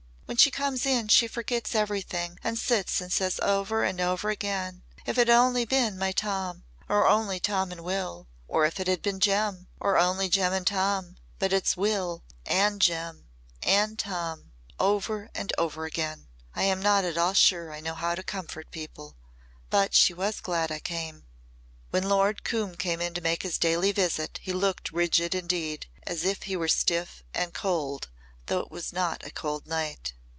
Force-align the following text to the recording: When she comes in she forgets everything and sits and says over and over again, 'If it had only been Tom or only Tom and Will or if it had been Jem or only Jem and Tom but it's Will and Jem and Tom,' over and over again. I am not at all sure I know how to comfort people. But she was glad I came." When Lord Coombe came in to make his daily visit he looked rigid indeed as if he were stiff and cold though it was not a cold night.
When 0.31 0.37
she 0.37 0.49
comes 0.49 0.85
in 0.85 1.09
she 1.09 1.27
forgets 1.27 1.75
everything 1.75 2.39
and 2.41 2.57
sits 2.57 3.01
and 3.01 3.11
says 3.11 3.37
over 3.43 3.83
and 3.83 3.99
over 3.99 4.29
again, 4.29 4.83
'If 5.05 5.17
it 5.17 5.27
had 5.27 5.35
only 5.35 5.65
been 5.65 5.99
Tom 6.13 6.63
or 6.87 7.05
only 7.05 7.37
Tom 7.41 7.69
and 7.69 7.83
Will 7.83 8.29
or 8.47 8.63
if 8.65 8.79
it 8.79 8.87
had 8.87 9.01
been 9.01 9.19
Jem 9.19 9.67
or 9.81 9.97
only 9.97 10.29
Jem 10.29 10.53
and 10.53 10.65
Tom 10.65 11.17
but 11.37 11.51
it's 11.51 11.75
Will 11.75 12.23
and 12.45 12.79
Jem 12.79 13.25
and 13.61 13.99
Tom,' 13.99 14.53
over 14.79 15.29
and 15.35 15.51
over 15.57 15.83
again. 15.83 16.27
I 16.55 16.63
am 16.63 16.81
not 16.81 17.03
at 17.03 17.17
all 17.17 17.33
sure 17.33 17.73
I 17.73 17.81
know 17.81 17.93
how 17.93 18.15
to 18.15 18.23
comfort 18.23 18.71
people. 18.71 19.17
But 19.69 19.93
she 19.93 20.13
was 20.13 20.39
glad 20.39 20.71
I 20.71 20.79
came." 20.79 21.25
When 21.89 22.03
Lord 22.07 22.45
Coombe 22.45 22.77
came 22.77 23.01
in 23.01 23.13
to 23.15 23.19
make 23.21 23.43
his 23.43 23.57
daily 23.57 23.91
visit 23.91 24.39
he 24.41 24.53
looked 24.53 24.93
rigid 24.93 25.35
indeed 25.35 25.87
as 26.07 26.23
if 26.23 26.43
he 26.43 26.55
were 26.55 26.69
stiff 26.69 27.21
and 27.33 27.53
cold 27.53 28.07
though 28.45 28.59
it 28.59 28.71
was 28.71 28.93
not 28.93 29.25
a 29.25 29.29
cold 29.31 29.67
night. 29.67 30.13